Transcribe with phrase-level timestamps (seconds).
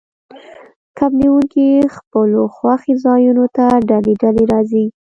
[0.97, 4.85] کب نیونکي خپلو خوښې ځایونو ته ډلې ډلې ځي